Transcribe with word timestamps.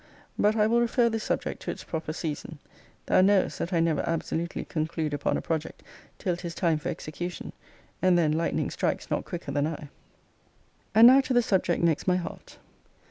But 0.35 0.55
I 0.55 0.65
will 0.65 0.81
refer 0.81 1.09
this 1.11 1.23
subject 1.23 1.61
to 1.61 1.69
its 1.69 1.83
proper 1.83 2.11
season. 2.11 2.57
Thou 3.05 3.21
knowest, 3.21 3.59
that 3.59 3.71
I 3.71 3.79
never 3.79 4.01
absolutely 4.09 4.65
conclude 4.65 5.13
upon 5.13 5.37
a 5.37 5.41
project, 5.43 5.83
till 6.17 6.35
'tis 6.35 6.55
time 6.55 6.79
for 6.79 6.89
execution; 6.89 7.53
and 8.01 8.17
then 8.17 8.31
lightning 8.31 8.71
strikes 8.71 9.11
not 9.11 9.25
quicker 9.25 9.51
than 9.51 9.67
I. 9.67 9.89
And 10.95 11.05
now 11.05 11.21
to 11.21 11.33
the 11.35 11.43
subject 11.43 11.83
next 11.83 12.07
my 12.07 12.15
heart. 12.15 12.57